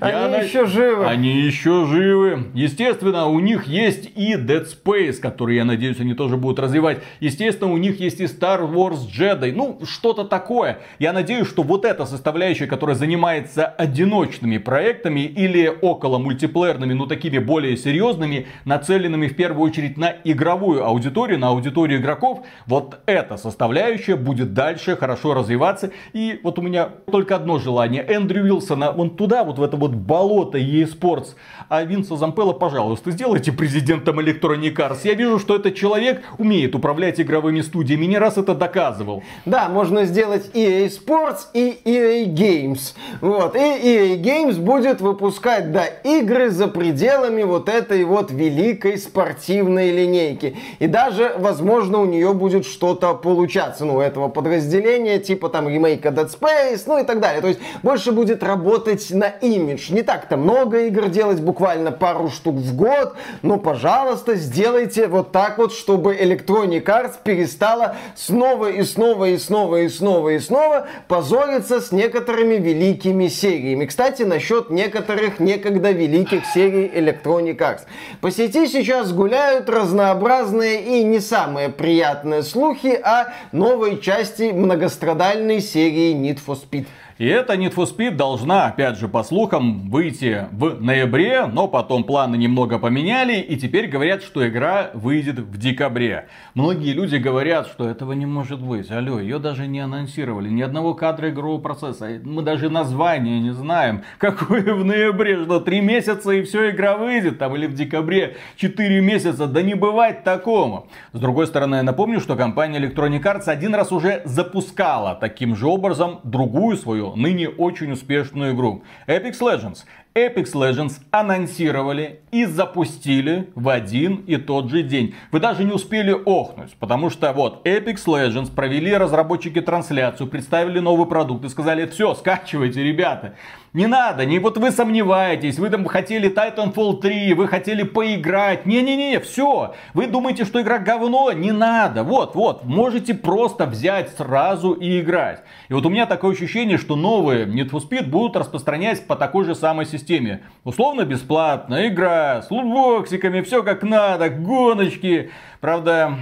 [0.00, 0.42] они на...
[0.42, 1.06] еще живы.
[1.06, 2.44] Они еще живы.
[2.54, 6.98] Естественно, у них есть и Dead Space, который, я надеюсь, они тоже будут развивать.
[7.20, 9.52] Естественно, у них есть и Star Wars Jedi.
[9.52, 10.78] Ну, что-то такое.
[10.98, 17.38] Я надеюсь, что вот эта составляющая, которая занимается одиночными проектами или около мультиплеерными, но такими
[17.38, 24.16] более серьезными, нацеленными в первую очередь на игровую аудиторию, на аудиторию игроков, вот эта составляющая
[24.16, 25.90] будет дальше хорошо развиваться.
[26.12, 28.04] И вот у меня только одно желание.
[28.06, 31.34] Эндрю Уилсона, он туда, вот в это вот болото e-sports.
[31.68, 35.00] А Винса Зампелла, пожалуйста, сделайте президентом Electronic Arts.
[35.04, 39.22] Я вижу, что этот человек умеет управлять игровыми студиями, не раз это доказывал.
[39.44, 42.94] Да, можно сделать EA Sports и EA Games.
[43.20, 49.90] Вот, и EA Games будет выпускать, да, игры за пределами вот этой вот великой спортивной
[49.90, 50.56] линейки.
[50.78, 56.28] И даже, возможно, у нее будет что-то получаться, ну, этого подразделения, типа там ремейка Dead
[56.28, 57.40] Space, ну и так далее.
[57.40, 59.92] То есть больше будет работать на имидж.
[59.92, 63.14] Не так-то много игр делать, буквально пару штук в год.
[63.42, 69.76] Но, пожалуйста, сделайте вот так вот, чтобы Electronic Arts перестала снова и снова и снова
[69.76, 73.86] и снова и снова позориться с некоторыми великими сериями.
[73.86, 77.80] Кстати, насчет некоторых некогда великих серий Electronic Arts.
[78.20, 86.14] По сети сейчас гуляют разнообразные и не самые приятные слухи о новой части многострадальной серии
[86.14, 86.86] Need for Speed.
[87.18, 92.04] И эта Need for Speed должна, опять же, по слухам, выйти в ноябре, но потом
[92.04, 96.28] планы немного поменяли, и теперь говорят, что игра выйдет в декабре.
[96.52, 98.90] Многие люди говорят, что этого не может быть.
[98.90, 102.20] Алло, ее даже не анонсировали, ни одного кадра игрового процесса.
[102.22, 104.02] Мы даже название не знаем.
[104.18, 109.00] Какое в ноябре, что три месяца и все, игра выйдет, там, или в декабре четыре
[109.00, 110.88] месяца, да не бывает такому.
[111.14, 115.66] С другой стороны, я напомню, что компания Electronic Arts один раз уже запускала таким же
[115.66, 118.82] образом другую свою свою, ныне очень успешную игру.
[119.06, 119.84] Apex Legends.
[120.14, 125.14] Apex Legends анонсировали и запустили в один и тот же день.
[125.32, 131.06] Вы даже не успели охнуть, потому что вот Apex Legends провели разработчики трансляцию, представили новый
[131.06, 133.36] продукт и сказали, все, скачивайте, ребята.
[133.72, 138.64] Не надо, не вот вы сомневаетесь, вы там хотели Titanfall 3, вы хотели поиграть.
[138.64, 139.74] Не-не-не, все.
[139.92, 141.30] Вы думаете, что игра говно?
[141.32, 142.02] Не надо.
[142.02, 145.42] Вот, вот, можете просто взять сразу и играть.
[145.68, 149.44] И вот у меня такое ощущение, что новые Need for Speed будут распространять по такой
[149.44, 150.40] же самой системе.
[150.64, 155.30] Условно бесплатно, игра с лутбоксиками, все как надо, гоночки.
[155.60, 156.14] Правда,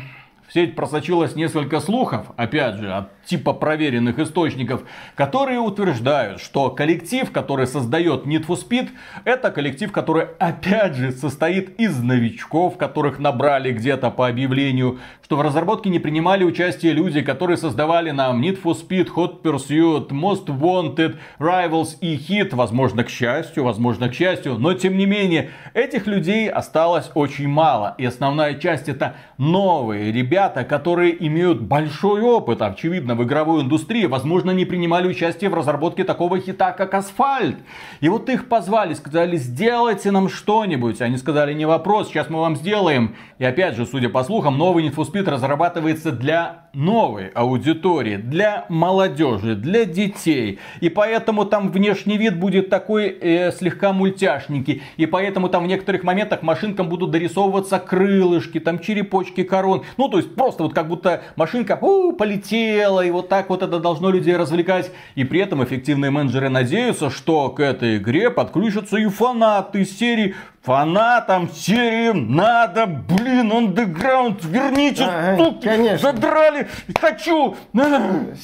[0.46, 4.82] в сеть просочилось несколько слухов, опять же, от типа проверенных источников,
[5.14, 8.90] которые утверждают, что коллектив, который создает Need for Speed,
[9.24, 15.40] это коллектив, который опять же состоит из новичков, которых набрали где-то по объявлению, что в
[15.40, 21.16] разработке не принимали участие люди, которые создавали нам Need for Speed, Hot Pursuit, Most Wanted,
[21.38, 26.48] Rivals и Hit, возможно к счастью, возможно к счастью, но тем не менее, этих людей
[26.50, 33.24] осталось очень мало, и основная часть это новые ребята, которые имеют большой опыт, очевидно, в
[33.24, 37.57] игровой индустрии, возможно, не принимали участие в разработке такого хита, как Асфальт.
[38.00, 41.00] И вот их позвали, сказали, сделайте нам что-нибудь.
[41.00, 43.14] Они сказали, не вопрос, сейчас мы вам сделаем.
[43.38, 48.66] И опять же, судя по слухам, новый Need for Speed разрабатывается для новой аудитории, для
[48.68, 50.59] молодежи, для детей.
[50.81, 54.83] И поэтому там внешний вид будет такой э, слегка мультяшненький.
[54.96, 59.85] И поэтому там в некоторых моментах машинкам будут дорисовываться крылышки, там черепочки корон.
[59.96, 63.78] Ну, то есть просто вот как будто машинка у, полетела, и вот так вот это
[63.78, 64.90] должно людей развлекать.
[65.14, 70.34] И при этом эффективные менеджеры надеются, что к этой игре подключатся и фанаты серии
[70.64, 75.98] Фанатам серии надо, блин, андеграунд, верните, ага, тут конечно.
[75.98, 77.55] задрали, хочу.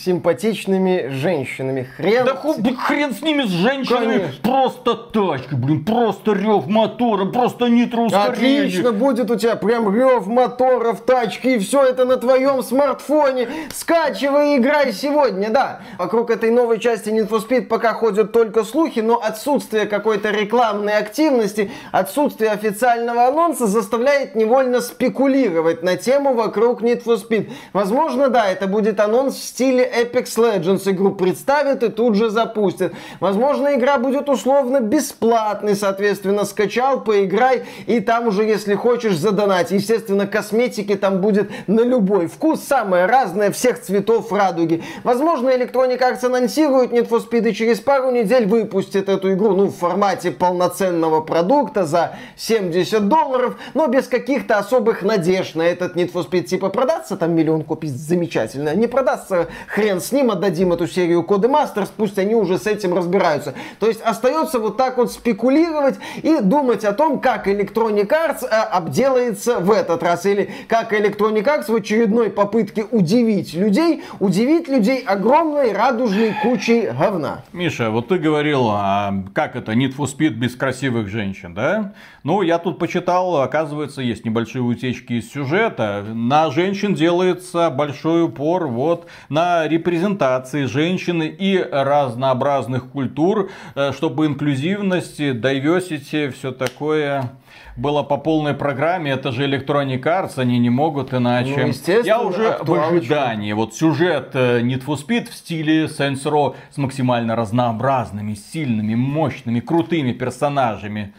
[0.04, 2.26] Симпатичными женщинами, хрен.
[2.26, 4.42] Да хуй, хрен с ними, с женщинами, конечно.
[4.42, 8.64] просто тачка, блин, просто рев мотора, просто нитро ускорение.
[8.64, 13.48] Отлично, будет у тебя прям рев мотора в тачке, и все это на твоем смартфоне.
[13.74, 15.80] Скачивай и играй сегодня, да.
[15.96, 20.98] Вокруг этой новой части Need for Speed пока ходят только слухи, но отсутствие какой-то рекламной
[20.98, 27.52] активности, от отсутствие официального анонса заставляет невольно спекулировать на тему вокруг Need for Speed.
[27.72, 30.90] Возможно, да, это будет анонс в стиле Apex Legends.
[30.90, 32.92] Игру представят и тут же запустят.
[33.20, 39.70] Возможно, игра будет условно бесплатной, соответственно, скачал, поиграй, и там уже, если хочешь, задонать.
[39.70, 44.82] Естественно, косметики там будет на любой вкус, самое разное, всех цветов радуги.
[45.04, 49.66] Возможно, Electronic Arts анонсирует Need for Speed и через пару недель выпустит эту игру, ну,
[49.66, 55.96] в формате полноценного продукта за за 70 долларов, но без каких-то особых надежд на этот
[55.96, 56.42] Need for Speed.
[56.42, 58.74] Типа продаться там миллион купить, замечательно.
[58.74, 62.94] Не продастся, хрен с ним, отдадим эту серию Коды Masters, пусть они уже с этим
[62.94, 63.54] разбираются.
[63.78, 68.64] То есть остается вот так вот спекулировать и думать о том, как Electronic Arts а,
[68.64, 70.24] обделается в этот раз.
[70.26, 77.42] Или как Electronic Arts в очередной попытке удивить людей, удивить людей огромной радужной кучей говна.
[77.52, 81.89] Миша, вот ты говорил, а как это Need for Speed без красивых женщин, да?
[82.22, 86.04] Ну, я тут почитал, оказывается, есть небольшие утечки из сюжета.
[86.06, 95.20] На женщин делается большой упор вот на репрезентации женщины и разнообразных культур, э, чтобы инклюзивность,
[95.20, 97.30] diversity, все такое
[97.76, 101.66] было по полной программе, это же Electronic Arts, они не могут иначе.
[101.66, 101.72] Ну,
[102.06, 103.52] Я уже в ожидании.
[103.52, 109.60] Вот сюжет э, Need for Speed в стиле Saints Row с максимально разнообразными, сильными, мощными,
[109.60, 111.12] крутыми персонажами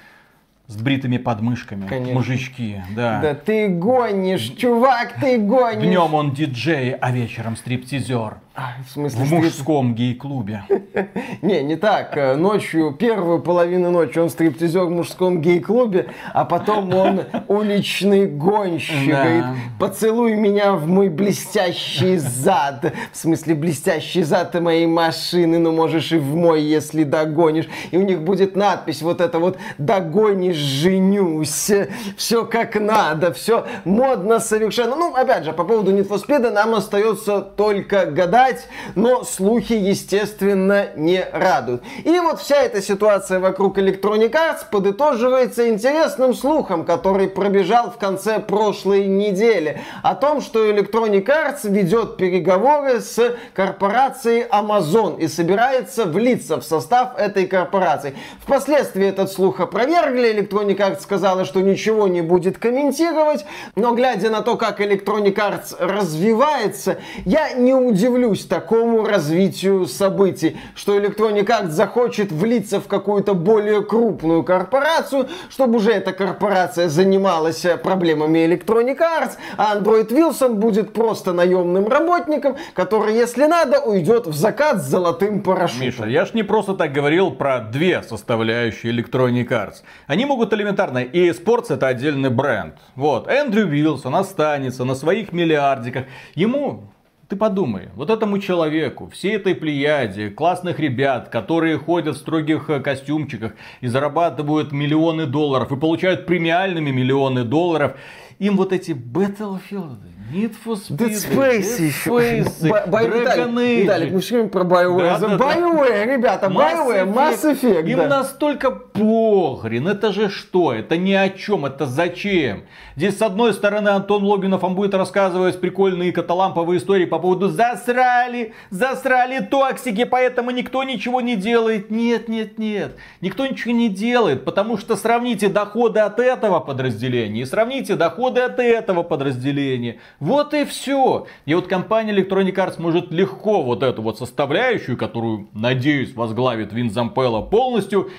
[0.72, 1.86] с бритыми подмышками.
[1.86, 2.14] Конечно.
[2.14, 3.20] Мужички, да.
[3.22, 5.84] Да ты гонишь, чувак, ты гонишь.
[5.84, 8.38] Днем он диджей, а вечером стриптизер.
[8.54, 9.24] А, в смысле?
[9.24, 10.64] В мужском гей-клубе.
[11.42, 12.18] Не, не так.
[12.18, 19.08] Э, ночью, первую половину ночи он стриптизер в мужском гей-клубе, а потом он уличный гонщик.
[19.08, 19.46] Говорит,
[19.80, 22.94] поцелуй меня в мой блестящий зад.
[23.14, 27.70] В смысле, блестящий зад моей машины, но можешь и в мой, если догонишь.
[27.92, 31.72] И у них будет надпись вот это вот «Догонишь, женюсь».
[32.18, 34.96] Все как надо, все модно совершенно.
[34.96, 40.88] Ну, опять же, по поводу Need for Speed нам остается только гадать, но слухи, естественно,
[40.96, 41.84] не радуют.
[42.04, 48.40] И вот вся эта ситуация вокруг Electronic Arts подытоживается интересным слухом, который пробежал в конце
[48.40, 56.58] прошлой недели, о том, что Electronic Arts ведет переговоры с корпорацией Amazon и собирается влиться
[56.60, 58.16] в состав этой корпорации.
[58.42, 64.42] Впоследствии этот слух опровергли, Electronic Arts сказала, что ничего не будет комментировать, но глядя на
[64.42, 72.32] то, как Electronic Arts развивается, я не удивлюсь, такому развитию событий, что Electronic Arts захочет
[72.32, 79.38] влиться в какую-то более крупную корпорацию, чтобы уже эта корпорация занималась э, проблемами Electronic Arts,
[79.58, 85.42] а Android Wilson будет просто наемным работником, который, если надо, уйдет в закат с золотым
[85.42, 85.86] парашютом.
[85.86, 89.84] Миша, я ж не просто так говорил про две составляющие Electronic Arts.
[90.08, 92.76] Они могут элементарно, и Sports это отдельный бренд.
[92.96, 96.06] Вот, Эндрю Вилсон останется на своих миллиардиках.
[96.36, 96.86] Ему
[97.28, 102.80] ты подумай, вот этому человеку, всей этой плеяде классных ребят, которые ходят в строгих э,
[102.80, 107.98] костюмчиках и зарабатывают миллионы долларов и получают премиальными миллионы долларов,
[108.40, 110.00] им вот эти Battlefield,
[110.32, 112.10] Need for Speed, Dead Space еще.
[112.10, 115.20] Б- Б- Виталик, Виталик, мы все время про BioWare.
[115.20, 115.56] Да, да, да.
[115.56, 117.90] BioWare, ребята, BioWare, Mass Effect.
[117.90, 118.08] Им да.
[118.08, 119.88] настолько похрен.
[119.88, 120.74] Это же что?
[120.74, 121.66] Это ни о чем.
[121.66, 122.64] Это зачем?
[122.96, 128.54] Здесь с одной стороны Антон Логинов вам будет рассказывать прикольные каталамповые истории по поводу засрали,
[128.70, 131.92] засрали токсики, поэтому никто ничего не делает.
[131.92, 132.96] Нет, нет, нет.
[133.22, 138.60] Никто ничего не делает, потому что сравните доходы от этого подразделения и сравните доходы от
[138.60, 140.00] этого подразделения.
[140.22, 141.26] Вот и все.
[141.48, 146.92] И вот компания Electronic Arts может легко вот эту вот составляющую, которую, надеюсь, возглавит Вин
[146.92, 148.12] Зампелло полностью.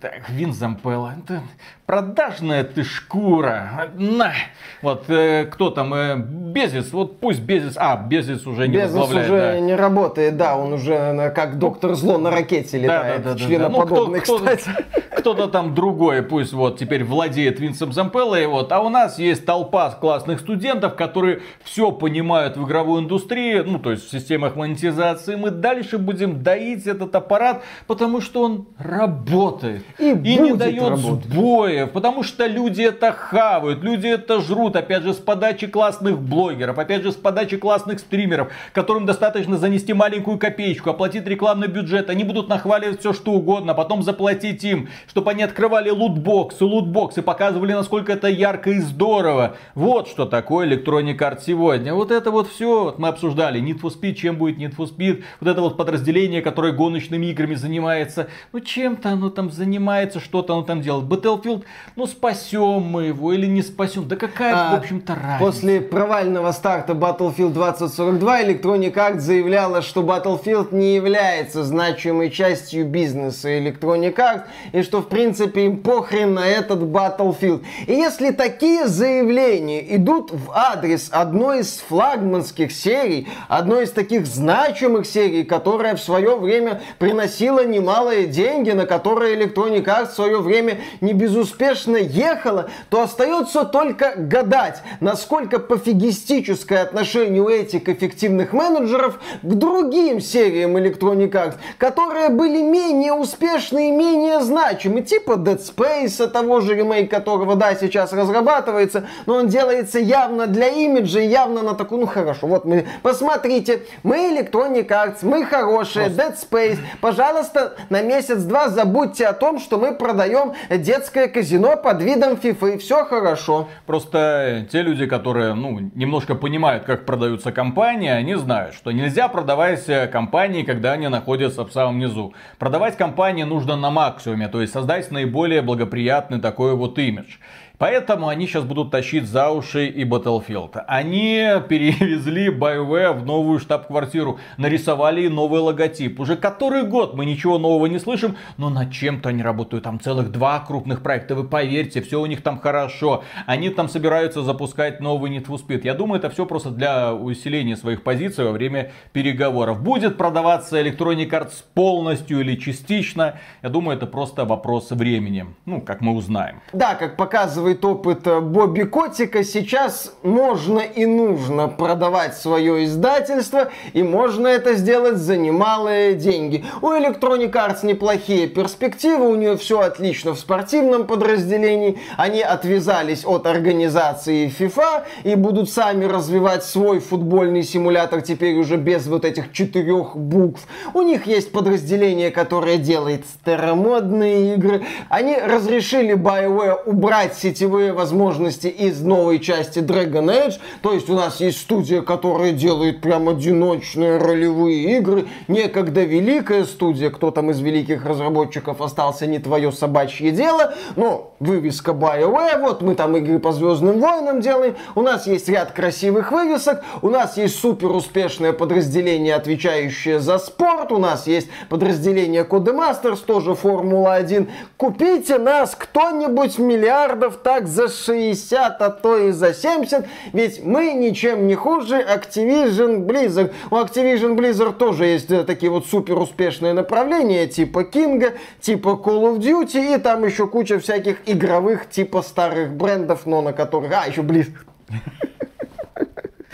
[0.00, 1.42] Так, Вин Зампелло, это
[1.84, 3.90] продажная ты шкура.
[3.96, 4.34] На.
[4.82, 9.30] Вот э, кто там, э, Безис, вот пусть Безис, а, Безис уже не Безос возглавляет.
[9.30, 9.60] уже да.
[9.60, 13.32] не работает, да, он уже э, как доктор зло на ракете летает, да.
[13.32, 14.70] Ну, членоподобный, кто- кто- кстати.
[15.16, 19.90] Кто-то там другой, пусть вот теперь владеет Винсом Зампеллой, вот, а у нас есть толпа
[19.90, 25.36] классных студентов, которые все понимают в игровой индустрии, ну, то есть в системах монетизации.
[25.36, 29.82] Мы дальше будем доить этот аппарат, потому что он работает.
[29.98, 31.24] И не будет дает работать.
[31.26, 36.78] сбоев, потому что люди это хавают, люди это жрут, опять же, с подачи классных блогеров,
[36.78, 42.24] опять же, с подачи классных стримеров, которым достаточно занести маленькую копеечку, оплатить рекламный бюджет, они
[42.24, 48.12] будут нахваливать все что угодно, потом заплатить им, чтобы они открывали лутбоксы, лутбоксы, показывали, насколько
[48.12, 49.56] это ярко и здорово.
[49.74, 51.94] Вот что такое Electronic Arts сегодня.
[51.94, 53.60] Вот это вот все мы обсуждали.
[53.60, 57.54] Need for Speed, чем будет Need for Speed, вот это вот подразделение, которое гоночными играми
[57.54, 58.28] занимается.
[58.52, 61.06] Ну чем-то оно там занимается, что-то оно там делает.
[61.06, 61.64] Battlefield,
[61.96, 64.06] ну спасем мы его или не спасем.
[64.08, 65.38] Да какая, А, в общем-то, разница.
[65.38, 73.48] После провального старта Battlefield 2042 Electronic Arts заявляла, что Battlefield не является значимой частью бизнеса
[73.48, 77.64] Electronic Arts и что в принципе им похрен на этот Battlefield.
[77.86, 85.06] И если такие заявления идут в адрес одной из флагманских серий, одной из таких значимых
[85.06, 90.78] серий, которая в свое время приносила немалые деньги, на которые Electronic Arts в свое время
[91.02, 99.46] не безуспешно ехала, то остается только гадать, насколько пофигистическое отношение у этих эффективных менеджеров к
[99.46, 106.62] другим сериям Electronic Arts, которые были менее успешны и менее значимы, типа Dead Space, того
[106.62, 111.74] же ремейк которого, да, сейчас разрабатывается, но он делается явно для имиджа, и явно на
[111.74, 118.02] такую, ну хорошо, вот мы, посмотрите, мы Electronic Arts, мы хорошие, Dead Space, пожалуйста, на
[118.02, 123.68] месяц-два забудьте о том, что мы продаем детское казино под видом FIFA, все хорошо.
[123.86, 129.88] Просто те люди, которые, ну, немножко понимают, как продаются компании, они знают, что нельзя продавать
[129.88, 132.34] э, компании, когда они находятся в самом низу.
[132.58, 137.36] Продавать компании нужно на максимуме, то есть создать наиболее благоприятный такой вот имидж.
[137.78, 140.82] Поэтому они сейчас будут тащить за уши и Battlefield.
[140.88, 146.18] Они перевезли BioWare в новую штаб-квартиру, нарисовали новый логотип.
[146.18, 149.84] Уже который год мы ничего нового не слышим, но над чем-то они работают.
[149.84, 153.22] Там целых два крупных проекта, вы поверьте, все у них там хорошо.
[153.46, 155.82] Они там собираются запускать новый Need for Speed.
[155.84, 159.80] Я думаю, это все просто для усиления своих позиций во время переговоров.
[159.80, 163.38] Будет продаваться Electronic Arts полностью или частично.
[163.62, 165.46] Я думаю, это просто вопрос времени.
[165.64, 166.60] Ну, как мы узнаем.
[166.72, 174.02] Да, как показывает опыт э, Бобби Котика, сейчас можно и нужно продавать свое издательство, и
[174.02, 176.64] можно это сделать за немалые деньги.
[176.82, 183.46] У Electronic Arts неплохие перспективы, у нее все отлично в спортивном подразделении, они отвязались от
[183.46, 190.16] организации FIFA и будут сами развивать свой футбольный симулятор теперь уже без вот этих четырех
[190.16, 190.66] букв.
[190.94, 194.84] У них есть подразделение, которое делает старомодные игры.
[195.08, 200.54] Они разрешили BioWare убрать сетевые сетевые возможности из новой части Dragon Age.
[200.80, 205.26] То есть у нас есть студия, которая делает прям одиночные ролевые игры.
[205.48, 210.72] Некогда великая студия, кто там из великих разработчиков остался, не твое собачье дело.
[210.94, 214.76] Но вывеска BioWare, вот мы там игры по Звездным Войнам делаем.
[214.94, 216.84] У нас есть ряд красивых вывесок.
[217.02, 220.92] У нас есть супер успешное подразделение, отвечающее за спорт.
[220.92, 224.48] У нас есть подразделение Codemasters, тоже Формула-1.
[224.76, 230.04] Купите нас кто-нибудь миллиардов так за 60, а то и за 70.
[230.34, 233.54] Ведь мы ничем не хуже Activision Blizzard.
[233.70, 239.22] У Activision Blizzard тоже есть э, такие вот супер успешные направления, типа Кинга, типа Call
[239.22, 243.92] of Duty, и там еще куча всяких игровых типа старых брендов, но на которых...
[243.94, 244.66] А, еще Blizzard.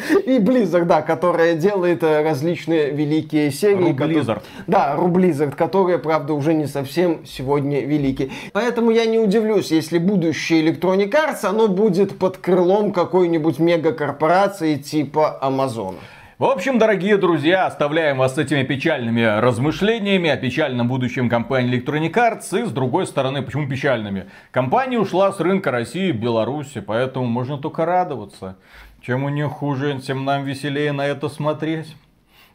[0.26, 3.92] И Blizzard, да, которая делает э, различные великие серии.
[3.92, 4.42] Blizzard.
[4.66, 8.30] Да, Blizzard, которые, правда, уже не совсем сегодня велики.
[8.52, 15.38] Поэтому я не удивлюсь, если будущее Electronic Arts, оно будет под крылом какой-нибудь мегакорпорации типа
[15.42, 15.94] Amazon.
[16.36, 22.12] В общем, дорогие друзья, оставляем вас с этими печальными размышлениями о печальном будущем компании Electronic
[22.12, 22.60] Arts.
[22.60, 24.26] И с другой стороны, почему печальными?
[24.50, 28.56] Компания ушла с рынка России и Беларуси, поэтому можно только радоваться.
[29.04, 31.94] Чем у них хуже, тем нам веселее на это смотреть.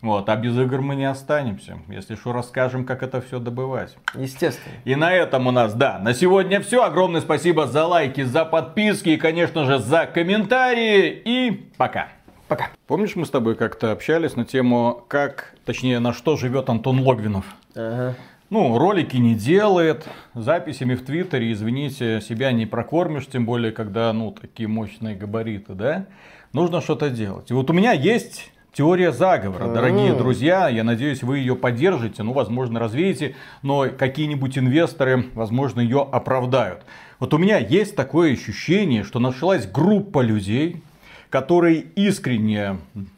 [0.01, 3.95] Вот, а без игр мы не останемся, если что расскажем, как это все добывать.
[4.15, 4.73] Естественно.
[4.83, 6.83] И на этом у нас, да, на сегодня все.
[6.83, 11.21] Огромное спасибо за лайки, за подписки и, конечно же, за комментарии.
[11.23, 12.07] И пока.
[12.47, 12.69] Пока.
[12.87, 17.45] Помнишь, мы с тобой как-то общались на тему, как, точнее, на что живет Антон Логвинов?
[17.75, 18.15] Ага.
[18.49, 24.31] Ну, ролики не делает, записями в Твиттере, извините, себя не прокормишь, тем более, когда, ну,
[24.31, 26.07] такие мощные габариты, да?
[26.53, 27.51] Нужно что-то делать.
[27.51, 30.67] И вот у меня есть теория заговора, дорогие друзья.
[30.67, 36.81] Я надеюсь, вы ее поддержите, ну, возможно, развеете, но какие-нибудь инвесторы, возможно, ее оправдают.
[37.19, 40.81] Вот у меня есть такое ощущение, что нашлась группа людей,
[41.29, 42.77] которые искренне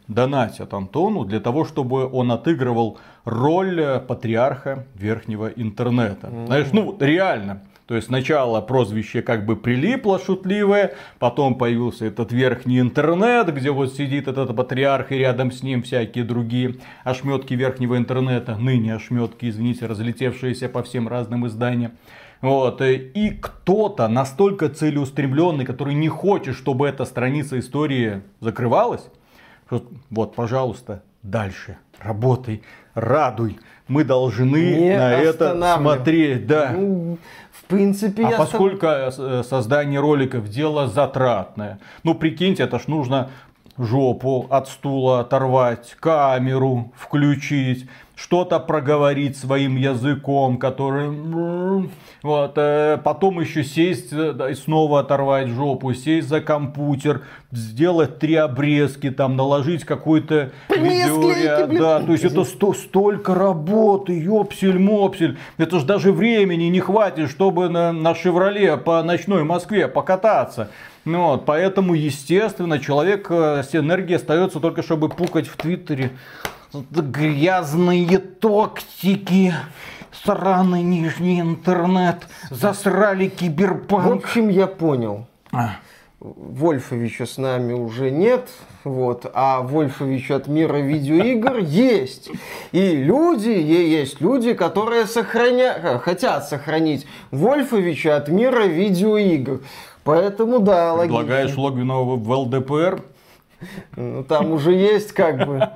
[0.10, 6.30] донатят Антону для того, чтобы он отыгрывал роль патриарха верхнего интернета.
[6.48, 7.62] Знаешь, ну реально.
[7.92, 13.94] То есть сначала прозвище как бы прилипло шутливое, потом появился этот верхний интернет, где вот
[13.94, 19.88] сидит этот патриарх и рядом с ним всякие другие ошметки верхнего интернета, ныне ошметки, извините,
[19.88, 21.92] разлетевшиеся по всем разным изданиям.
[22.40, 22.82] Вот.
[22.82, 29.04] И кто-то настолько целеустремленный, который не хочет, чтобы эта страница истории закрывалась,
[29.68, 33.60] что вот, пожалуйста, дальше, работай, радуй.
[33.88, 36.48] Мы должны Не на это смотреть.
[36.48, 36.72] Да.
[36.74, 37.18] Ну,
[37.52, 43.30] в принципе, А я поскольку э, создание роликов дело затратное, ну прикиньте, это ж нужно
[43.78, 47.88] жопу от стула оторвать, камеру включить,
[48.22, 51.10] что-то проговорить своим языком, который...
[52.22, 58.36] Вот, э, потом еще сесть э, и снова оторвать жопу, сесть за компьютер, сделать три
[58.36, 61.76] обрезки, там, наложить какой-то видеоряд.
[61.76, 65.38] Да, то есть это сто, столько работы, ёпсель-мопсель.
[65.58, 70.70] Это ж даже времени не хватит, чтобы на, на Шевроле по ночной Москве покататься.
[71.06, 76.12] Ну вот, поэтому, естественно, человек э, с энергией остается только, чтобы пукать в Твиттере.
[76.74, 79.54] Грязные токсики,
[80.24, 84.24] сраный нижний интернет, засрали В киберпанк.
[84.24, 85.28] общем, я понял.
[85.52, 85.76] А,
[86.22, 88.48] Вольфовича с нами уже нет,
[88.84, 92.30] вот, а Вольфович от мира видеоигр есть.
[92.72, 96.00] И люди, е- есть люди, которые сохраня...
[96.00, 99.62] хотят сохранить Вольфовича от мира видеоигр.
[100.04, 101.20] Поэтому да, логично.
[101.20, 103.02] Предлагаешь Логвинова в ЛДПР?
[103.96, 105.70] Ну, там уже есть как бы...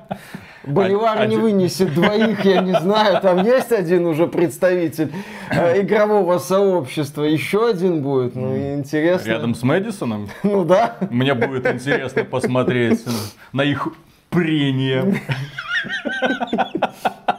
[0.66, 1.40] Боливар не Один.
[1.40, 3.20] вынесет двоих, я не знаю.
[3.20, 5.12] Там есть один уже представитель
[5.50, 7.22] э, игрового сообщества.
[7.22, 8.34] Еще один будет.
[8.34, 9.28] Ну, интересно.
[9.28, 10.28] Рядом с Мэдисоном?
[10.42, 10.96] Ну да.
[11.10, 13.04] Мне будет интересно посмотреть
[13.52, 13.88] на их
[14.30, 15.20] прение.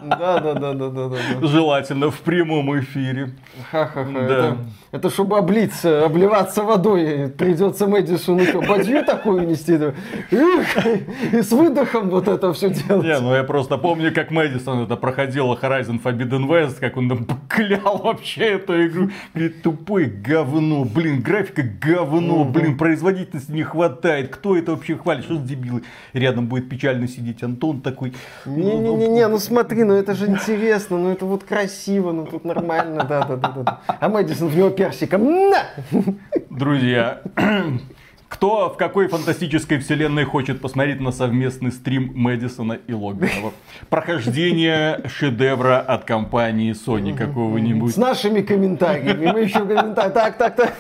[0.10, 1.48] Да, да, да, да, да, да.
[1.48, 3.32] Желательно в прямом эфире.
[3.72, 4.12] Ха-ха-ха.
[4.12, 4.22] Да.
[4.22, 4.58] Это,
[4.92, 7.30] это чтобы облиться, обливаться водой.
[7.38, 9.74] Придется Мэдисону бадью такую нести?
[9.74, 10.86] Эх,
[11.34, 13.06] И с выдохом вот это все делать.
[13.06, 17.28] Не, ну я просто помню, как Мэдисон это проходил Horizon Forbidden West, как он там
[17.48, 19.10] клял вообще эту игру.
[19.34, 24.30] Говорит, тупое говно, блин, графика говно, блин, производительности не хватает.
[24.30, 25.26] Кто это вообще хвалит?
[25.26, 25.84] Что за дебилы?
[26.14, 28.14] Рядом будет печально сидеть Антон такой.
[28.46, 33.82] Не-не-не, ну смотри, ну это же интересно, ну это вот красиво, ну тут нормально, да-да-да.
[33.88, 35.24] А Мэдисон в него персиком.
[35.26, 35.64] На!
[36.50, 37.22] Друзья,
[38.30, 43.54] кто в какой фантастической вселенной хочет посмотреть на совместный стрим Мэдисона и Логвинова?
[43.90, 47.94] Прохождение шедевра от компании Sony какого-нибудь.
[47.94, 49.32] С нашими комментариями.
[49.32, 50.14] Мы еще комментарии.
[50.14, 50.74] Так, так, так.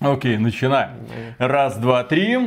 [0.00, 0.90] Окей, начинаем.
[1.38, 2.36] Раз, два, три.